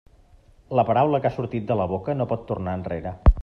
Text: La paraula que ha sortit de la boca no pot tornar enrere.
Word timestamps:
La 0.79 0.85
paraula 0.87 1.21
que 1.25 1.29
ha 1.31 1.37
sortit 1.37 1.69
de 1.73 1.79
la 1.83 1.87
boca 1.93 2.17
no 2.19 2.29
pot 2.33 2.49
tornar 2.53 2.75
enrere. 2.81 3.17